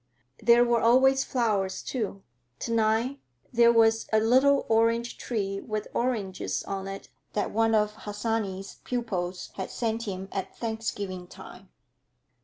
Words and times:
There 0.41 0.65
were 0.65 0.81
always 0.81 1.23
flowers, 1.23 1.83
too. 1.83 2.23
To 2.61 2.71
night 2.73 3.19
there 3.53 3.71
was 3.71 4.07
a 4.11 4.19
little 4.19 4.65
orange 4.67 5.15
tree, 5.19 5.59
with 5.61 5.87
oranges 5.93 6.63
on 6.63 6.87
it, 6.87 7.09
that 7.33 7.51
one 7.51 7.75
of 7.75 7.93
Harsanyi's 7.97 8.77
pupils 8.83 9.51
had 9.57 9.69
sent 9.69 10.07
him 10.07 10.27
at 10.31 10.57
Thanksgiving 10.57 11.27
time. 11.27 11.69